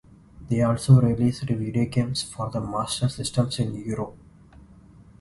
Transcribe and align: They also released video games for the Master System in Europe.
They 0.49 0.63
also 0.63 0.99
released 0.99 1.43
video 1.43 1.85
games 1.85 2.23
for 2.23 2.49
the 2.49 2.59
Master 2.59 3.07
System 3.07 3.51
in 3.59 3.75
Europe. 3.75 4.17